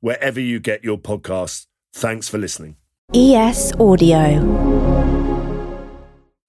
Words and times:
wherever 0.00 0.40
you 0.40 0.60
get 0.60 0.84
your 0.84 0.98
podcasts. 0.98 1.66
Thanks 1.92 2.28
for 2.28 2.38
listening. 2.38 2.76
ES 3.14 3.72
Audio. 3.80 4.88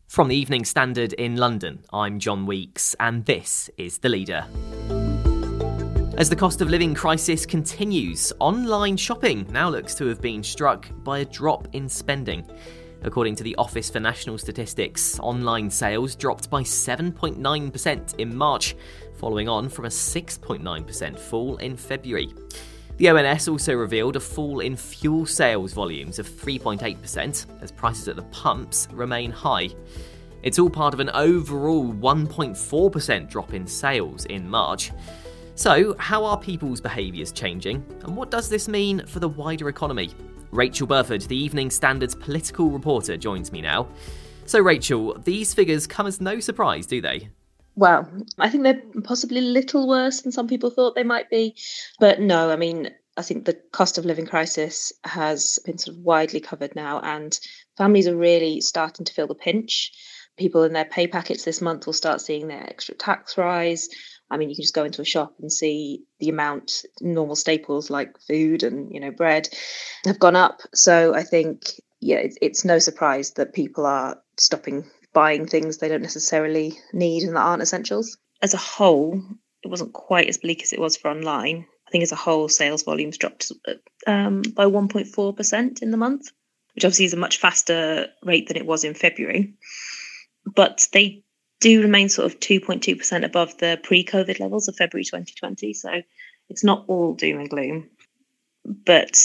From 0.07 0.27
the 0.27 0.35
Evening 0.35 0.65
Standard 0.65 1.13
in 1.13 1.37
London, 1.37 1.85
I'm 1.93 2.19
John 2.19 2.45
Weeks, 2.45 2.95
and 2.99 3.25
this 3.25 3.69
is 3.77 3.99
The 3.99 4.09
Leader. 4.09 4.45
As 6.17 6.29
the 6.29 6.35
cost 6.35 6.59
of 6.59 6.69
living 6.69 6.93
crisis 6.93 7.45
continues, 7.45 8.33
online 8.39 8.97
shopping 8.97 9.47
now 9.51 9.69
looks 9.69 9.95
to 9.95 10.05
have 10.07 10.19
been 10.19 10.43
struck 10.43 10.89
by 11.03 11.19
a 11.19 11.25
drop 11.25 11.69
in 11.73 11.87
spending. 11.87 12.45
According 13.03 13.35
to 13.35 13.43
the 13.43 13.55
Office 13.55 13.89
for 13.89 14.01
National 14.01 14.37
Statistics, 14.37 15.17
online 15.21 15.69
sales 15.69 16.15
dropped 16.15 16.49
by 16.49 16.63
7.9% 16.63 18.15
in 18.15 18.35
March, 18.35 18.75
following 19.15 19.47
on 19.47 19.69
from 19.69 19.85
a 19.85 19.89
6.9% 19.89 21.17
fall 21.17 21.55
in 21.57 21.77
February. 21.77 22.33
The 22.99 23.07
ONS 23.07 23.47
also 23.47 23.75
revealed 23.75 24.17
a 24.17 24.19
fall 24.19 24.59
in 24.59 24.75
fuel 24.75 25.25
sales 25.25 25.71
volumes 25.71 26.19
of 26.19 26.27
3.8% 26.27 27.45
as 27.61 27.71
prices 27.71 28.09
at 28.09 28.17
the 28.17 28.23
pumps 28.23 28.89
remain 28.91 29.31
high. 29.31 29.69
It's 30.43 30.59
all 30.59 30.69
part 30.69 30.93
of 30.93 30.99
an 30.99 31.09
overall 31.11 31.93
1.4% 31.93 33.29
drop 33.29 33.53
in 33.53 33.65
sales 33.65 34.25
in 34.25 34.49
March. 34.49 34.91
So, 35.55 35.95
how 35.97 36.25
are 36.25 36.37
people's 36.37 36.81
behaviours 36.81 37.31
changing, 37.31 37.85
and 38.03 38.17
what 38.17 38.31
does 38.31 38.49
this 38.49 38.67
mean 38.67 39.05
for 39.05 39.21
the 39.21 39.29
wider 39.29 39.69
economy? 39.69 40.11
Rachael 40.51 40.87
Burford, 40.87 41.21
the 41.21 41.37
Evening 41.37 41.69
Standard's 41.69 42.15
political 42.15 42.69
reporter, 42.69 43.15
joins 43.15 43.53
me 43.53 43.61
now. 43.61 43.87
So, 44.45 44.59
Rachael, 44.59 45.17
these 45.19 45.53
figures 45.53 45.87
come 45.87 46.05
as 46.05 46.19
no 46.19 46.41
surprise, 46.41 46.85
do 46.85 46.99
they? 46.99 47.29
Well, 47.79 48.11
I 48.37 48.49
think 48.49 48.63
they're 48.63 48.83
possibly 49.03 49.37
a 49.37 49.41
little 49.41 49.87
worse 49.87 50.21
than 50.21 50.33
some 50.33 50.47
people 50.47 50.69
thought 50.69 50.95
they 50.95 51.03
might 51.03 51.29
be. 51.29 51.55
But 51.97 52.19
no, 52.19 52.51
I 52.51 52.57
mean, 52.57 52.89
I 53.15 53.21
think 53.21 53.45
the 53.45 53.57
cost 53.71 53.97
of 53.97 54.03
living 54.03 54.25
crisis 54.25 54.91
has 55.05 55.59
been 55.65 55.77
sort 55.77 55.95
of 55.95 56.03
widely 56.03 56.41
covered 56.41 56.75
now, 56.75 56.99
and 56.99 57.39
families 57.77 58.05
are 58.05 58.17
really 58.17 58.59
starting 58.59 59.05
to 59.05 59.13
feel 59.13 59.27
the 59.27 59.35
pinch. 59.35 59.93
People 60.37 60.63
in 60.63 60.73
their 60.73 60.83
pay 60.83 61.07
packets 61.07 61.45
this 61.45 61.61
month 61.61 61.85
will 61.85 61.93
start 61.93 62.19
seeing 62.19 62.49
their 62.49 62.63
extra 62.63 62.95
tax 62.95 63.37
rise. 63.37 63.87
I 64.29 64.35
mean, 64.35 64.49
you 64.49 64.55
can 64.55 64.63
just 64.63 64.75
go 64.75 64.83
into 64.83 65.01
a 65.01 65.05
shop 65.05 65.35
and 65.39 65.51
see 65.51 66.03
the 66.19 66.27
amount 66.27 66.83
normal 66.99 67.37
staples 67.37 67.89
like 67.89 68.19
food 68.27 68.63
and 68.63 68.93
you 68.93 68.99
know 68.99 69.11
bread 69.11 69.47
have 70.03 70.19
gone 70.19 70.35
up. 70.35 70.59
So 70.73 71.15
I 71.15 71.23
think 71.23 71.63
yeah, 72.01 72.17
it's, 72.17 72.37
it's 72.41 72.65
no 72.65 72.79
surprise 72.79 73.31
that 73.31 73.53
people 73.53 73.85
are 73.85 74.21
stopping 74.37 74.83
buying 75.13 75.47
things 75.47 75.77
they 75.77 75.87
don't 75.87 76.01
necessarily 76.01 76.77
need 76.93 77.23
and 77.23 77.35
that 77.35 77.41
aren't 77.41 77.61
essentials. 77.61 78.17
As 78.41 78.53
a 78.53 78.57
whole, 78.57 79.21
it 79.63 79.67
wasn't 79.67 79.93
quite 79.93 80.29
as 80.29 80.37
bleak 80.37 80.63
as 80.63 80.73
it 80.73 80.79
was 80.79 80.97
for 80.97 81.09
online. 81.09 81.65
I 81.87 81.91
think 81.91 82.03
as 82.03 82.11
a 82.11 82.15
whole, 82.17 82.47
sales 82.49 82.83
volumes 82.83 83.17
dropped 83.17 83.51
um, 84.05 84.43
by 84.53 84.65
1.4% 84.65 85.81
in 85.81 85.91
the 85.91 85.97
month, 85.97 86.31
which 86.75 86.85
obviously 86.85 87.05
is 87.05 87.13
a 87.13 87.17
much 87.17 87.37
faster 87.37 88.07
rate 88.23 88.47
than 88.47 88.57
it 88.57 88.65
was 88.65 88.83
in 88.83 88.93
February. 88.93 89.55
But 90.45 90.87
they 90.93 91.23
do 91.59 91.81
remain 91.81 92.09
sort 92.09 92.31
of 92.31 92.39
2.2% 92.39 93.25
above 93.25 93.57
the 93.57 93.79
pre 93.83 94.05
COVID 94.05 94.39
levels 94.39 94.67
of 94.67 94.75
February 94.75 95.03
2020. 95.03 95.73
So 95.73 96.01
it's 96.47 96.63
not 96.63 96.85
all 96.87 97.15
doom 97.15 97.39
and 97.39 97.49
gloom. 97.49 97.89
But 98.65 99.17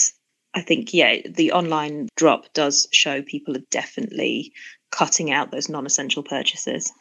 I 0.53 0.61
think, 0.61 0.93
yeah, 0.93 1.17
the 1.29 1.51
online 1.51 2.07
drop 2.15 2.51
does 2.53 2.87
show 2.91 3.21
people 3.21 3.55
are 3.55 3.63
definitely 3.71 4.53
cutting 4.97 5.31
out 5.31 5.51
those 5.51 5.69
non 5.69 5.85
essential 5.85 6.23
purchases. 6.23 6.91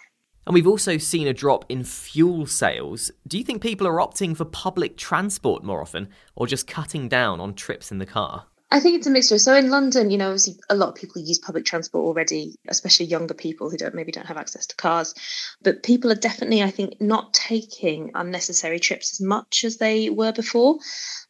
And 0.47 0.53
we've 0.53 0.67
also 0.67 0.99
seen 0.99 1.27
a 1.27 1.33
drop 1.33 1.65
in 1.71 1.85
fuel 1.85 2.47
sales. 2.47 3.11
Do 3.27 3.39
you 3.39 3.45
think 3.45 3.63
people 3.63 3.87
are 3.87 3.97
opting 3.97 4.37
for 4.37 4.45
public 4.45 4.97
transport 4.99 5.65
more 5.65 5.81
often 5.81 6.09
or 6.37 6.47
just 6.47 6.67
cutting 6.67 7.09
down 7.09 7.41
on 7.41 7.55
trips 7.55 7.91
in 7.91 7.99
the 7.99 8.07
car? 8.07 8.47
I 8.71 8.81
think 8.81 8.97
it's 8.97 9.07
a 9.07 9.11
mixture. 9.11 9.39
So 9.39 9.55
in 9.55 9.71
London, 9.71 10.11
you 10.11 10.19
know, 10.19 10.27
obviously 10.27 10.57
a 10.69 10.75
lot 10.75 10.89
of 10.89 10.95
people 10.97 11.23
use 11.23 11.39
public 11.39 11.65
transport 11.65 12.05
already, 12.05 12.57
especially 12.69 13.07
younger 13.07 13.33
people 13.33 13.71
who 13.71 13.77
don't 13.77 13.95
maybe 13.95 14.11
don't 14.11 14.27
have 14.27 14.37
access 14.37 14.67
to 14.67 14.77
cars. 14.77 15.15
But 15.63 15.85
people 15.85 16.11
are 16.11 16.17
definitely, 16.17 16.61
I 16.61 16.71
think, 16.71 17.01
not 17.01 17.33
taking 17.33 18.11
unnecessary 18.15 18.81
trips 18.81 19.13
as 19.13 19.25
much 19.25 19.63
as 19.65 19.77
they 19.77 20.11
were 20.11 20.33
before. 20.33 20.79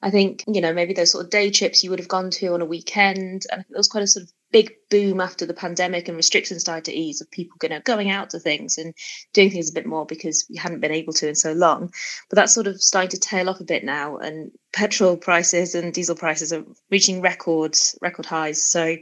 I 0.01 0.11
think, 0.11 0.43
you 0.49 0.63
know, 0.63 0.73
maybe 0.73 0.95
those 0.95 1.11
sort 1.11 1.27
of 1.27 1.31
day 1.31 1.51
trips 1.51 1.85
you 1.85 1.91
would 1.91 1.99
have 1.99 2.09
gone 2.09 2.31
to 2.31 2.55
on 2.55 2.63
a 2.63 2.67
weekend. 2.67 3.43
And 3.53 3.61
it 3.61 3.77
was 3.77 3.89
quite 3.89 4.05
a 4.05 4.07
sort 4.07 4.23
of 4.23 4.33
big 4.55 4.73
boom 4.89 5.21
after 5.21 5.47
the 5.47 5.53
pandemic 5.53 6.07
and 6.07 6.17
restrictions 6.17 6.61
started 6.61 6.85
to 6.85 6.95
ease 6.97 7.21
of 7.21 7.29
people 7.29 7.57
you 7.61 7.69
know, 7.69 7.81
going 7.85 8.09
out 8.09 8.31
to 8.31 8.39
things 8.39 8.79
and 8.79 8.95
doing 9.33 9.51
things 9.51 9.69
a 9.69 9.73
bit 9.73 9.85
more 9.85 10.07
because 10.07 10.47
we 10.49 10.57
hadn't 10.57 10.79
been 10.79 10.93
able 10.93 11.13
to 11.13 11.29
in 11.29 11.35
so 11.35 11.53
long. 11.53 11.91
But 12.31 12.37
that's 12.37 12.55
sort 12.55 12.69
of 12.69 12.81
starting 12.81 13.11
to 13.11 13.19
tail 13.19 13.51
off 13.51 13.59
a 13.59 13.65
bit 13.65 13.83
now, 13.83 14.19
and 14.19 14.53
petrol 14.73 15.17
prices 15.17 15.75
and 15.75 15.93
diesel 15.93 16.15
prices 16.15 16.53
are 16.53 16.65
reaching 16.89 17.21
records, 17.21 17.99
record 18.01 18.27
highs. 18.27 18.63
So 18.63 18.95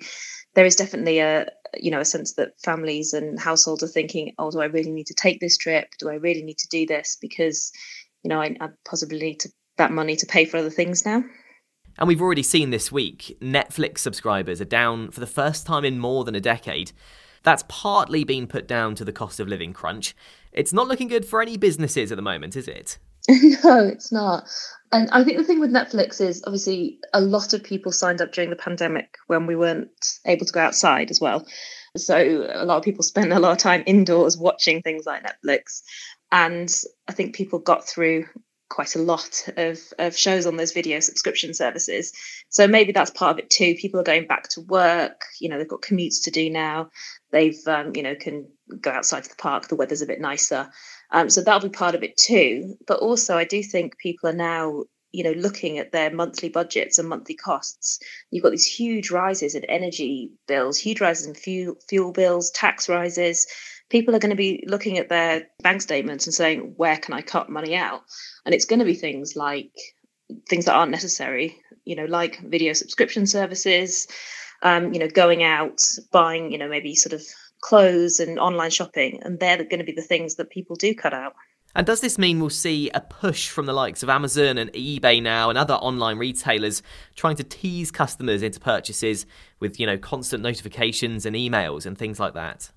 there 0.54 0.64
is 0.64 0.74
definitely 0.74 1.18
a 1.18 1.50
you 1.76 1.90
know 1.90 2.00
a 2.00 2.06
sense 2.06 2.32
that 2.34 2.58
families 2.64 3.12
and 3.12 3.38
households 3.38 3.82
are 3.82 3.88
thinking, 3.88 4.32
oh, 4.38 4.50
do 4.50 4.62
I 4.62 4.66
really 4.66 4.90
need 4.90 5.08
to 5.08 5.14
take 5.14 5.38
this 5.38 5.58
trip? 5.58 5.88
Do 5.98 6.08
I 6.08 6.14
really 6.14 6.42
need 6.42 6.58
to 6.58 6.68
do 6.68 6.86
this? 6.86 7.18
Because 7.20 7.72
you 8.22 8.30
know 8.30 8.40
I, 8.40 8.56
I 8.58 8.68
possibly 8.86 9.18
need 9.18 9.40
to, 9.40 9.50
that 9.76 9.92
money 9.92 10.16
to 10.16 10.26
pay 10.26 10.46
for 10.46 10.56
other 10.56 10.70
things 10.70 11.04
now. 11.04 11.22
And 11.98 12.08
we've 12.08 12.22
already 12.22 12.42
seen 12.42 12.70
this 12.70 12.90
week 12.90 13.36
Netflix 13.40 13.98
subscribers 13.98 14.60
are 14.60 14.66
down 14.66 15.10
for 15.10 15.20
the 15.20 15.26
first 15.26 15.66
time 15.66 15.84
in 15.84 15.98
more 15.98 16.24
than 16.24 16.34
a 16.34 16.40
decade. 16.40 16.92
That's 17.42 17.64
partly 17.68 18.24
been 18.24 18.46
put 18.46 18.66
down 18.66 18.94
to 18.96 19.04
the 19.04 19.12
cost 19.12 19.40
of 19.40 19.48
living 19.48 19.72
crunch. 19.72 20.14
It's 20.52 20.72
not 20.72 20.88
looking 20.88 21.08
good 21.08 21.24
for 21.24 21.42
any 21.42 21.56
businesses 21.56 22.12
at 22.12 22.16
the 22.16 22.22
moment, 22.22 22.56
is 22.56 22.68
it? 22.68 22.98
no, 23.28 23.86
it's 23.86 24.12
not. 24.12 24.48
And 24.90 25.08
I 25.10 25.24
think 25.24 25.38
the 25.38 25.44
thing 25.44 25.60
with 25.60 25.72
Netflix 25.72 26.20
is 26.20 26.42
obviously 26.46 26.98
a 27.14 27.20
lot 27.20 27.54
of 27.54 27.62
people 27.62 27.92
signed 27.92 28.20
up 28.20 28.32
during 28.32 28.50
the 28.50 28.56
pandemic 28.56 29.16
when 29.26 29.46
we 29.46 29.56
weren't 29.56 29.90
able 30.26 30.44
to 30.44 30.52
go 30.52 30.60
outside 30.60 31.10
as 31.10 31.20
well. 31.20 31.46
So 31.96 32.48
a 32.52 32.64
lot 32.64 32.78
of 32.78 32.84
people 32.84 33.02
spent 33.02 33.32
a 33.32 33.38
lot 33.38 33.52
of 33.52 33.58
time 33.58 33.84
indoors 33.86 34.36
watching 34.36 34.82
things 34.82 35.06
like 35.06 35.24
Netflix. 35.24 35.82
And 36.30 36.70
I 37.08 37.12
think 37.12 37.34
people 37.34 37.58
got 37.58 37.86
through 37.86 38.26
quite 38.72 38.96
a 38.96 39.02
lot 39.02 39.48
of, 39.58 39.78
of 39.98 40.16
shows 40.16 40.46
on 40.46 40.56
those 40.56 40.72
video 40.72 40.98
subscription 40.98 41.52
services. 41.52 42.10
So 42.48 42.66
maybe 42.66 42.92
that's 42.92 43.10
part 43.10 43.32
of 43.32 43.38
it 43.38 43.50
too. 43.50 43.74
People 43.74 44.00
are 44.00 44.04
going 44.04 44.26
back 44.26 44.48
to 44.50 44.62
work. 44.62 45.26
You 45.40 45.50
know, 45.50 45.58
they've 45.58 45.68
got 45.68 45.82
commutes 45.82 46.24
to 46.24 46.30
do 46.30 46.48
now. 46.48 46.88
They've, 47.30 47.60
um, 47.66 47.94
you 47.94 48.02
know, 48.02 48.14
can 48.14 48.48
go 48.80 48.90
outside 48.90 49.24
to 49.24 49.28
the 49.28 49.36
park. 49.36 49.68
The 49.68 49.76
weather's 49.76 50.00
a 50.00 50.06
bit 50.06 50.20
nicer. 50.20 50.70
Um, 51.10 51.28
so 51.28 51.42
that'll 51.42 51.68
be 51.68 51.74
part 51.74 51.94
of 51.94 52.02
it 52.02 52.16
too. 52.16 52.76
But 52.86 53.00
also, 53.00 53.36
I 53.36 53.44
do 53.44 53.62
think 53.62 53.98
people 53.98 54.30
are 54.30 54.34
now, 54.34 54.84
you 55.12 55.22
know, 55.22 55.32
looking 55.32 55.78
at 55.78 55.92
their 55.92 56.10
monthly 56.10 56.48
budgets 56.48 56.98
and 56.98 57.10
monthly 57.10 57.34
costs. 57.34 57.98
You've 58.30 58.42
got 58.42 58.52
these 58.52 58.66
huge 58.66 59.10
rises 59.10 59.54
in 59.54 59.64
energy 59.66 60.30
bills, 60.48 60.78
huge 60.78 61.02
rises 61.02 61.26
in 61.26 61.34
fuel 61.34 61.74
fuel 61.90 62.12
bills, 62.12 62.50
tax 62.52 62.88
rises 62.88 63.46
people 63.92 64.16
are 64.16 64.18
going 64.18 64.30
to 64.30 64.36
be 64.36 64.64
looking 64.66 64.96
at 64.96 65.10
their 65.10 65.46
bank 65.62 65.82
statements 65.82 66.26
and 66.26 66.32
saying, 66.32 66.72
where 66.76 66.96
can 66.96 67.12
I 67.12 67.20
cut 67.20 67.50
money 67.50 67.76
out? 67.76 68.00
And 68.46 68.54
it's 68.54 68.64
going 68.64 68.78
to 68.78 68.86
be 68.86 68.94
things 68.94 69.36
like 69.36 69.70
things 70.48 70.64
that 70.64 70.74
aren't 70.74 70.90
necessary, 70.90 71.58
you 71.84 71.94
know, 71.94 72.06
like 72.06 72.40
video 72.40 72.72
subscription 72.72 73.26
services, 73.26 74.08
um, 74.62 74.94
you 74.94 74.98
know, 74.98 75.08
going 75.08 75.42
out, 75.42 75.78
buying, 76.10 76.50
you 76.52 76.56
know, 76.56 76.68
maybe 76.68 76.94
sort 76.94 77.12
of 77.12 77.22
clothes 77.60 78.18
and 78.18 78.38
online 78.38 78.70
shopping. 78.70 79.20
And 79.22 79.38
they're 79.38 79.58
going 79.58 79.78
to 79.78 79.84
be 79.84 79.92
the 79.92 80.00
things 80.00 80.36
that 80.36 80.48
people 80.48 80.74
do 80.74 80.94
cut 80.94 81.12
out. 81.12 81.34
And 81.74 81.86
does 81.86 82.00
this 82.00 82.16
mean 82.18 82.40
we'll 82.40 82.48
see 82.48 82.90
a 82.94 83.00
push 83.00 83.50
from 83.50 83.66
the 83.66 83.74
likes 83.74 84.02
of 84.02 84.08
Amazon 84.08 84.56
and 84.56 84.72
eBay 84.72 85.22
now 85.22 85.50
and 85.50 85.58
other 85.58 85.74
online 85.74 86.16
retailers 86.16 86.82
trying 87.14 87.36
to 87.36 87.44
tease 87.44 87.90
customers 87.90 88.42
into 88.42 88.58
purchases 88.58 89.26
with, 89.60 89.78
you 89.78 89.84
know, 89.84 89.98
constant 89.98 90.42
notifications 90.42 91.26
and 91.26 91.36
emails 91.36 91.84
and 91.84 91.98
things 91.98 92.18
like 92.18 92.32
that? 92.32 92.70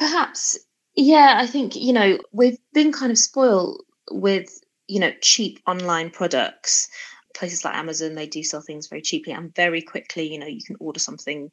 Perhaps. 0.00 0.58
Yeah, 0.96 1.36
I 1.38 1.46
think, 1.46 1.76
you 1.76 1.92
know, 1.92 2.18
we've 2.32 2.58
been 2.72 2.90
kind 2.90 3.12
of 3.12 3.18
spoiled 3.18 3.82
with, 4.10 4.48
you 4.88 4.98
know, 4.98 5.12
cheap 5.20 5.60
online 5.66 6.10
products. 6.10 6.88
Places 7.36 7.64
like 7.64 7.74
Amazon, 7.74 8.14
they 8.14 8.26
do 8.26 8.42
sell 8.42 8.62
things 8.62 8.88
very 8.88 9.02
cheaply 9.02 9.34
and 9.34 9.54
very 9.54 9.82
quickly. 9.82 10.32
You 10.32 10.38
know, 10.38 10.46
you 10.46 10.62
can 10.66 10.76
order 10.80 10.98
something 10.98 11.50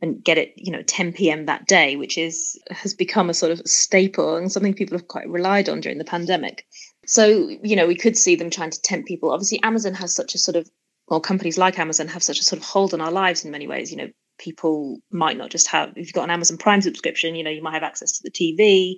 and 0.00 0.24
get 0.24 0.38
it, 0.38 0.54
you 0.56 0.72
know, 0.72 0.82
10 0.82 1.12
p.m. 1.12 1.46
that 1.46 1.66
day, 1.66 1.96
which 1.96 2.16
is 2.16 2.58
has 2.70 2.94
become 2.94 3.28
a 3.30 3.34
sort 3.34 3.52
of 3.52 3.60
staple 3.66 4.36
and 4.36 4.50
something 4.50 4.74
people 4.74 4.96
have 4.96 5.06
quite 5.06 5.28
relied 5.28 5.68
on 5.68 5.80
during 5.80 5.98
the 5.98 6.04
pandemic. 6.04 6.66
So, 7.06 7.48
you 7.62 7.76
know, 7.76 7.86
we 7.86 7.94
could 7.94 8.16
see 8.16 8.34
them 8.36 8.50
trying 8.50 8.70
to 8.70 8.82
tempt 8.82 9.06
people. 9.06 9.30
Obviously, 9.30 9.62
Amazon 9.62 9.94
has 9.94 10.14
such 10.14 10.34
a 10.34 10.38
sort 10.38 10.56
of 10.56 10.68
well, 11.08 11.20
companies 11.20 11.58
like 11.58 11.78
Amazon 11.78 12.08
have 12.08 12.22
such 12.22 12.40
a 12.40 12.44
sort 12.44 12.60
of 12.60 12.66
hold 12.66 12.94
on 12.94 13.00
our 13.02 13.12
lives 13.12 13.44
in 13.44 13.50
many 13.50 13.66
ways. 13.66 13.90
You 13.90 13.98
know, 13.98 14.10
people 14.42 14.98
might 15.12 15.38
not 15.38 15.50
just 15.50 15.68
have 15.68 15.90
if 15.90 16.06
you've 16.06 16.12
got 16.12 16.24
an 16.24 16.30
Amazon 16.30 16.58
Prime 16.58 16.82
subscription, 16.82 17.36
you 17.36 17.44
know, 17.44 17.50
you 17.50 17.62
might 17.62 17.74
have 17.74 17.84
access 17.84 18.12
to 18.12 18.22
the 18.24 18.30
TV, 18.30 18.96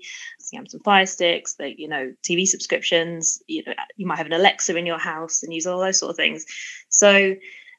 the 0.50 0.56
Amazon 0.56 0.80
Fire 0.84 1.06
Sticks, 1.06 1.54
the 1.54 1.78
you 1.78 1.86
know 1.86 2.12
TV 2.22 2.46
subscriptions. 2.46 3.42
You 3.46 3.62
know, 3.66 3.74
you 3.96 4.06
might 4.06 4.18
have 4.18 4.26
an 4.26 4.32
Alexa 4.32 4.74
in 4.74 4.86
your 4.86 4.98
house 4.98 5.42
and 5.42 5.52
use 5.52 5.66
all 5.66 5.80
those 5.80 5.98
sort 5.98 6.10
of 6.10 6.16
things. 6.16 6.46
So 6.88 7.34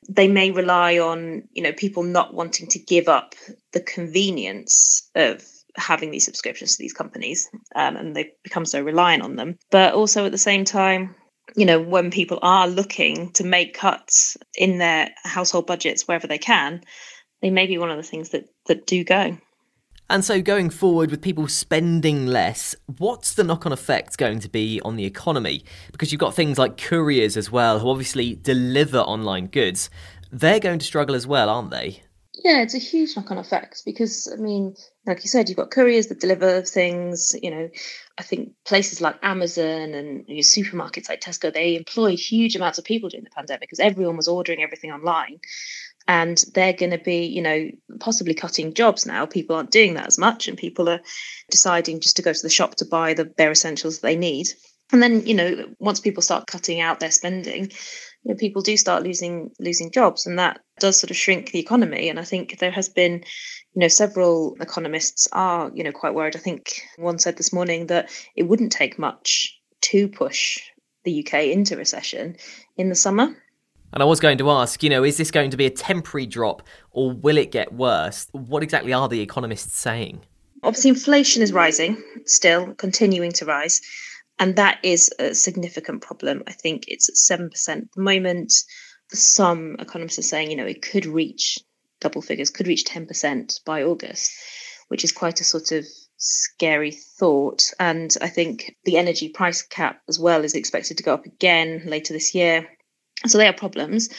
they 0.08 0.28
may 0.28 0.52
rely 0.52 1.00
on 1.00 1.44
you 1.54 1.64
know 1.64 1.74
people 1.74 2.04
not 2.04 2.34
wanting 2.34 2.68
to 2.68 2.80
give 2.80 3.08
up 3.08 3.34
the 3.74 3.82
convenience 3.82 5.10
of 5.16 5.44
having 5.76 6.12
these 6.12 6.24
subscriptions 6.24 6.74
to 6.74 6.84
these 6.84 6.94
companies 6.94 7.50
um, 7.76 7.98
and 7.98 8.16
they 8.16 8.32
become 8.44 8.66
so 8.66 8.82
reliant 8.82 9.24
on 9.24 9.36
them 9.36 9.58
but 9.72 9.94
also 9.94 10.26
at 10.26 10.32
the 10.32 10.38
same 10.38 10.64
time 10.64 11.16
you 11.56 11.66
know 11.66 11.82
when 11.82 12.12
people 12.12 12.38
are 12.44 12.68
looking 12.68 13.32
to 13.32 13.44
make 13.44 13.74
cuts 13.74 14.38
in 14.56 14.78
their 14.78 15.10
household 15.24 15.66
budgets 15.66 16.08
wherever 16.08 16.28
they 16.28 16.38
can 16.38 16.82
they 17.42 17.50
may 17.50 17.68
be 17.68 17.78
one 17.78 17.92
of 17.92 17.98
the 17.98 18.04
things 18.04 18.30
that 18.30 18.48
that 18.68 18.86
do 18.86 19.04
go 19.04 19.38
and 20.08 20.24
so, 20.24 20.40
going 20.40 20.70
forward 20.70 21.10
with 21.10 21.24
people 21.24 21.48
spending 21.48 22.28
less, 22.28 22.76
what's 23.00 23.34
the 23.34 23.44
knock 23.44 23.66
on 23.66 23.72
effect 23.72 24.20
going 24.20 24.40
to 24.42 24.50
be 24.50 24.80
on 24.82 24.98
the 24.98 25.06
economy? 25.06 25.66
Because 25.92 26.12
you've 26.12 26.20
got 26.22 26.36
things 26.36 26.60
like 26.60 26.78
couriers 26.78 27.36
as 27.36 27.52
well, 27.52 27.80
who 27.80 27.90
obviously 27.90 28.36
deliver 28.36 29.00
online 29.00 29.48
goods. 29.48 29.90
They're 30.32 30.60
going 30.60 30.78
to 30.78 30.86
struggle 30.86 31.16
as 31.16 31.26
well, 31.26 31.50
aren't 31.50 31.72
they? 31.72 32.04
Yeah, 32.44 32.62
it's 32.62 32.76
a 32.76 32.80
huge 32.80 33.16
knock 33.16 33.32
on 33.32 33.40
effect 33.40 33.81
because, 33.84 34.31
I 34.31 34.40
mean, 34.40 34.76
like 35.08 35.24
you 35.24 35.30
said, 35.30 35.50
you've 35.50 35.58
got 35.58 35.72
couriers 35.72 36.08
that 36.08 36.20
deliver 36.20 36.62
things. 36.62 37.36
You 37.42 37.50
know, 37.50 37.70
I 38.20 38.22
think 38.22 38.52
places 38.64 39.02
like 39.02 39.18
Amazon 39.24 39.96
and 39.96 40.26
your 40.28 40.44
supermarkets 40.44 41.10
like 41.10 41.22
Tesco, 41.22 41.52
they 41.52 41.76
employed 41.76 42.20
huge 42.20 42.56
amounts 42.56 42.78
of 42.78 42.86
people 42.86 43.10
during 43.10 43.24
the 43.24 43.31
pandemic 43.31 43.62
because 43.62 43.80
everyone 43.80 44.18
was 44.18 44.28
ordering 44.28 44.62
everything 44.62 44.92
online 44.92 45.40
and 46.07 46.44
they're 46.54 46.74
going 46.74 46.92
to 46.92 46.98
be 46.98 47.25
you 47.25 47.42
know 47.42 47.69
possibly 48.00 48.34
cutting 48.34 48.74
jobs 48.74 49.06
now. 49.06 49.25
People 49.25 49.56
aren't 49.56 49.72
doing 49.72 49.96
that 49.96 50.07
as 50.07 50.18
much 50.18 50.48
and 50.48 50.57
people 50.57 50.90
are 50.90 51.02
deciding 51.50 52.00
just 52.00 52.16
to 52.18 52.22
go 52.22 52.34
to 52.34 52.42
the 52.42 52.50
shop 52.50 52.75
to 52.75 52.86
buy 52.86 53.13
the 53.13 53.25
bare 53.25 53.52
essentials 53.52 54.00
they 54.00 54.16
need. 54.16 54.48
And 54.92 55.02
then 55.02 55.25
you 55.25 55.34
know 55.34 55.66
once 55.80 56.00
people 56.00 56.22
start 56.22 56.48
cutting 56.48 56.80
out 56.81 57.00
their 57.00 57.12
spending 57.12 57.72
you 58.24 58.34
know, 58.34 58.36
people 58.36 58.62
do 58.62 58.78
start 58.78 59.04
losing 59.04 59.52
losing 59.60 59.92
jobs 59.92 60.25
and 60.25 60.40
that 60.40 60.60
does 60.80 61.00
sort 61.00 61.12
of 61.12 61.18
shrink 61.18 61.52
the 61.52 61.60
economy. 61.60 62.10
And 62.10 62.19
i 62.19 62.24
think 62.24 62.60
there 62.60 62.72
has 62.72 62.90
been 62.90 63.24
you 63.74 63.81
know 63.81 63.88
several 63.88 64.56
economists 64.62 65.28
are 65.31 65.72
you 65.74 65.84
know 65.84 65.92
quite 65.92 66.13
worried. 66.13 66.36
I 66.36 66.40
think 66.40 66.81
one 66.98 67.19
said 67.19 67.38
this 67.38 67.54
morning 67.54 67.88
that 67.88 68.10
it 68.36 68.44
wouldn't 68.44 68.72
take 68.72 69.00
much 69.00 69.60
to 69.81 70.07
push 70.07 70.60
the 71.04 71.24
uk 71.24 71.34
into 71.34 71.78
recession 71.78 72.36
in 72.78 72.90
the 72.90 72.96
summer 72.96 73.36
and 73.95 74.03
I 74.03 74.06
was 74.06 74.19
going 74.19 74.38
to 74.39 74.51
ask, 74.51 74.83
you 74.83 74.89
know, 74.89 75.06
is 75.06 75.15
this 75.15 75.31
going 75.31 75.51
to 75.51 75.57
be 75.57 75.65
a 75.65 75.69
temporary 75.69 76.25
drop 76.25 76.62
or 76.92 77.13
will 77.13 77.38
it 77.38 77.50
get 77.50 77.74
worse? 77.74 78.27
What 78.33 78.62
exactly 78.62 78.92
are 78.92 79.07
the 79.07 79.21
economists 79.21 79.80
saying? 79.80 80.21
Obviously, 80.63 80.89
inflation 80.89 81.42
is 81.42 81.53
rising, 81.53 82.03
still 82.25 82.74
continuing 82.74 83.31
to 83.31 83.45
rise. 83.45 83.80
And 84.38 84.57
that 84.57 84.80
is 84.83 85.09
a 85.18 85.33
significant 85.33 86.01
problem. 86.01 86.44
I 86.45 86.51
think 86.51 86.83
it's 86.89 87.07
at 87.07 87.39
7% 87.39 87.69
at 87.69 87.92
the 87.95 88.01
moment. 88.01 88.51
Some 89.12 89.77
economists 89.80 90.19
are 90.19 90.24
saying, 90.24 90.51
you 90.51 90.57
know, 90.57 90.65
it 90.65 90.81
could 90.81 91.06
reach 91.06 91.57
double 92.01 92.21
figures, 92.21 92.50
could 92.50 92.68
reach 92.68 92.83
10% 92.83 93.63
by 93.63 93.83
August, 93.83 94.30
which 94.89 95.06
is 95.06 95.13
quite 95.13 95.39
a 95.39 95.45
sort 95.45 95.71
of 95.71 95.86
scary 96.18 96.92
thought. 96.92 97.71
And 97.80 98.13
I 98.21 98.27
think 98.27 98.75
the 98.83 98.97
energy 98.97 99.30
price 99.30 99.62
cap 99.62 100.01
as 100.09 100.19
well 100.19 100.44
is 100.44 100.53
expected 100.53 100.97
to 100.97 101.03
go 101.03 101.13
up 101.13 101.25
again 101.25 101.83
later 101.86 102.12
this 102.12 102.36
year. 102.36 102.68
So 103.27 103.38
they 103.38 103.48
are 103.48 103.54
problems. 103.54 104.10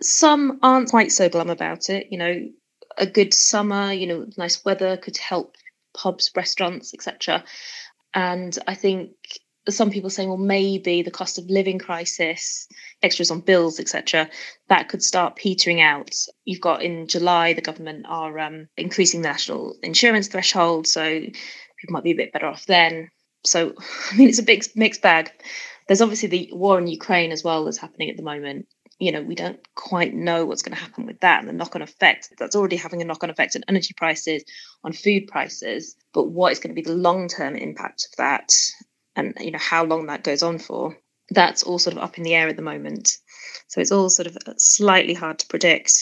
Some 0.00 0.58
aren't 0.62 0.90
quite 0.90 1.12
so 1.12 1.28
glum 1.28 1.50
about 1.50 1.90
it. 1.90 2.08
You 2.10 2.18
know, 2.18 2.48
a 2.96 3.06
good 3.06 3.34
summer, 3.34 3.92
you 3.92 4.06
know, 4.06 4.26
nice 4.36 4.64
weather 4.64 4.96
could 4.96 5.16
help 5.16 5.56
pubs, 5.96 6.30
restaurants, 6.34 6.94
etc. 6.94 7.44
And 8.14 8.56
I 8.66 8.74
think 8.74 9.10
some 9.68 9.90
people 9.90 10.10
saying, 10.10 10.28
well, 10.28 10.38
maybe 10.38 11.02
the 11.02 11.10
cost 11.10 11.38
of 11.38 11.46
living 11.46 11.78
crisis, 11.78 12.68
extras 13.02 13.30
on 13.30 13.40
bills, 13.40 13.80
etc., 13.80 14.28
that 14.68 14.88
could 14.88 15.02
start 15.02 15.36
petering 15.36 15.80
out. 15.80 16.14
You've 16.44 16.60
got 16.60 16.82
in 16.82 17.06
July, 17.06 17.54
the 17.54 17.62
government 17.62 18.04
are 18.08 18.38
um, 18.38 18.68
increasing 18.76 19.22
the 19.22 19.28
national 19.28 19.76
insurance 19.82 20.28
threshold, 20.28 20.86
so 20.86 21.02
people 21.20 21.92
might 21.92 22.04
be 22.04 22.12
a 22.12 22.16
bit 22.16 22.32
better 22.32 22.46
off 22.46 22.66
then. 22.66 23.10
So, 23.44 23.74
I 24.12 24.16
mean, 24.16 24.28
it's 24.28 24.38
a 24.38 24.44
big 24.44 24.64
mixed 24.76 25.02
bag 25.02 25.30
there's 25.86 26.00
obviously 26.00 26.28
the 26.28 26.50
war 26.52 26.78
in 26.78 26.86
Ukraine 26.86 27.32
as 27.32 27.44
well 27.44 27.64
that's 27.64 27.78
happening 27.78 28.10
at 28.10 28.16
the 28.16 28.22
moment. 28.22 28.66
You 28.98 29.12
know, 29.12 29.22
we 29.22 29.34
don't 29.34 29.58
quite 29.74 30.14
know 30.14 30.46
what's 30.46 30.62
going 30.62 30.76
to 30.76 30.82
happen 30.82 31.06
with 31.06 31.20
that 31.20 31.40
and 31.40 31.48
the 31.48 31.52
knock 31.52 31.74
on 31.74 31.82
effect. 31.82 32.32
That's 32.38 32.54
already 32.54 32.76
having 32.76 33.02
a 33.02 33.04
knock 33.04 33.24
on 33.24 33.30
effect 33.30 33.56
on 33.56 33.64
energy 33.68 33.92
prices, 33.96 34.44
on 34.84 34.92
food 34.92 35.26
prices. 35.26 35.96
But 36.12 36.30
what 36.30 36.52
is 36.52 36.60
going 36.60 36.74
to 36.74 36.80
be 36.80 36.88
the 36.88 36.96
long 36.96 37.28
term 37.28 37.56
impact 37.56 38.06
of 38.10 38.16
that 38.18 38.50
and, 39.16 39.34
you 39.40 39.50
know, 39.50 39.58
how 39.58 39.84
long 39.84 40.06
that 40.06 40.24
goes 40.24 40.42
on 40.42 40.58
for, 40.58 40.96
that's 41.30 41.62
all 41.62 41.78
sort 41.78 41.96
of 41.96 42.02
up 42.02 42.18
in 42.18 42.24
the 42.24 42.34
air 42.34 42.48
at 42.48 42.56
the 42.56 42.62
moment. 42.62 43.10
So 43.68 43.80
it's 43.80 43.92
all 43.92 44.10
sort 44.10 44.26
of 44.26 44.36
slightly 44.58 45.14
hard 45.14 45.38
to 45.40 45.46
predict. 45.46 45.92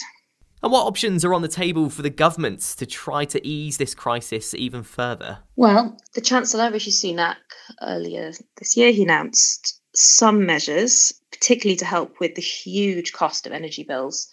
And 0.62 0.70
what 0.70 0.86
options 0.86 1.24
are 1.24 1.34
on 1.34 1.42
the 1.42 1.48
table 1.48 1.90
for 1.90 2.02
the 2.02 2.10
governments 2.10 2.76
to 2.76 2.86
try 2.86 3.24
to 3.24 3.44
ease 3.46 3.78
this 3.78 3.94
crisis 3.94 4.54
even 4.54 4.84
further? 4.84 5.38
Well, 5.56 5.96
the 6.14 6.20
Chancellor, 6.20 6.70
Rishi 6.70 6.92
Sunak, 6.92 7.36
earlier 7.82 8.32
this 8.58 8.76
year, 8.76 8.92
he 8.92 9.02
announced 9.02 9.80
some 9.94 10.46
measures, 10.46 11.12
particularly 11.32 11.76
to 11.76 11.84
help 11.84 12.20
with 12.20 12.36
the 12.36 12.42
huge 12.42 13.12
cost 13.12 13.46
of 13.46 13.52
energy 13.52 13.82
bills, 13.82 14.28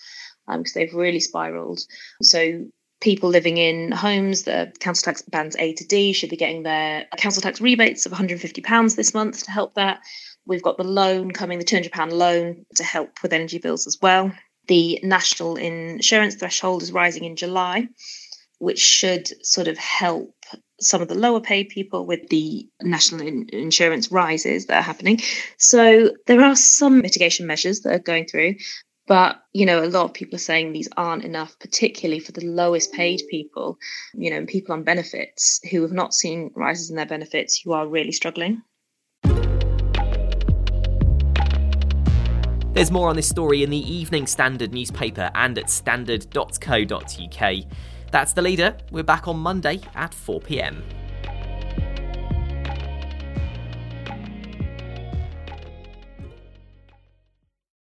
because 0.48 0.58
um, 0.58 0.64
they've 0.76 0.94
really 0.94 1.20
spiraled. 1.20 1.80
So 2.22 2.66
people 3.02 3.30
living 3.30 3.58
in 3.58 3.92
homes 3.92 4.44
that 4.44 4.80
council 4.80 5.06
tax 5.06 5.24
bands 5.24 5.56
A 5.58 5.74
to 5.74 5.88
D 5.88 6.14
should 6.14 6.30
be 6.30 6.38
getting 6.38 6.64
their 6.64 7.08
council 7.18 7.42
tax 7.42 7.60
rebates 7.60 8.06
of 8.06 8.12
£150 8.12 8.96
this 8.96 9.14
month 9.16 9.44
to 9.46 9.52
help 9.52 9.74
that. 9.76 10.02
We've 10.46 10.64
got 10.64 10.78
the 10.78 10.84
loan 10.84 11.32
coming, 11.32 11.60
the 11.60 11.66
£200 11.66 12.12
loan 12.12 12.66
to 12.76 12.84
help 12.84 13.24
with 13.24 13.34
energy 13.34 13.58
bills 13.58 13.88
as 13.88 13.98
well. 14.02 14.32
The 14.70 15.00
national 15.02 15.56
insurance 15.56 16.36
threshold 16.36 16.84
is 16.84 16.92
rising 16.92 17.24
in 17.24 17.36
July, 17.36 17.88
which 18.60 18.80
should 18.80 19.28
sort 19.44 19.68
of 19.68 19.80
help 19.80 20.36
some 20.80 21.02
of 21.02 21.08
the 21.08 21.16
lower 21.16 21.42
paid 21.42 21.70
people 21.70 22.06
with 22.06 22.30
the 22.30 22.70
national 22.80 23.28
in- 23.28 23.50
insurance 23.52 24.12
rises 24.12 24.68
that 24.68 24.78
are 24.78 24.84
happening. 24.84 25.22
So 25.58 26.12
there 26.28 26.44
are 26.44 26.56
some 26.56 27.02
mitigation 27.02 27.48
measures 27.48 27.82
that 27.82 27.96
are 27.96 28.00
going 28.12 28.28
through, 28.28 28.56
but 29.08 29.42
you 29.54 29.66
know 29.66 29.84
a 29.84 29.90
lot 29.90 30.06
of 30.06 30.14
people 30.14 30.36
are 30.36 30.48
saying 30.50 30.72
these 30.72 30.88
aren't 30.96 31.26
enough 31.26 31.58
particularly 31.60 32.20
for 32.20 32.32
the 32.32 32.46
lowest 32.46 32.94
paid 32.94 33.22
people 33.30 33.78
you 34.14 34.30
know 34.30 34.46
people 34.46 34.74
on 34.74 34.84
benefits 34.84 35.60
who 35.70 35.82
have 35.82 35.92
not 35.92 36.14
seen 36.14 36.52
rises 36.56 36.92
in 36.92 36.96
their 36.96 37.08
benefits 37.08 37.60
who 37.60 37.74
are 37.74 37.88
really 37.88 38.12
struggling 38.12 38.62
There's 42.80 42.92
more 42.92 43.10
on 43.10 43.18
this 43.18 43.28
story 43.28 43.62
in 43.62 43.70
the 43.70 43.94
Evening 43.94 44.26
Standard 44.26 44.72
newspaper 44.72 45.30
and 45.36 45.58
at 45.58 45.70
standard.co.uk. 45.70 47.56
That's 48.10 48.32
the 48.32 48.42
leader. 48.42 48.78
We're 48.90 49.04
back 49.04 49.28
on 49.28 49.38
Monday 49.38 49.82
at 49.96 50.14
4 50.14 50.40
pm. 50.40 50.82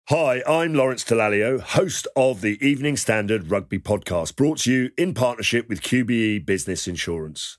Hi, 0.09 0.40
I'm 0.47 0.75
Lawrence 0.75 1.02
Dallaglio, 1.02 1.59
host 1.59 2.07
of 2.14 2.40
the 2.40 2.57
Evening 2.64 2.97
Standard 2.97 3.50
Rugby 3.50 3.81
Podcast, 3.81 4.37
brought 4.37 4.59
to 4.59 4.73
you 4.73 4.90
in 4.97 5.14
partnership 5.14 5.69
with 5.69 5.83
QBE 5.83 6.47
Business 6.47 6.87
Insurance. 6.87 7.59